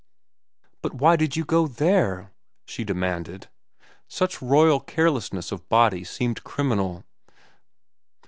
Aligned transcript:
"But 0.81 0.95
why 0.95 1.15
did 1.15 1.35
you 1.35 1.45
go 1.45 1.67
there?" 1.67 2.31
she 2.65 2.83
demanded. 2.83 3.49
Such 4.07 4.41
royal 4.41 4.79
carelessness 4.79 5.51
of 5.51 5.69
body 5.69 6.03
seemed 6.03 6.43
criminal. 6.43 7.05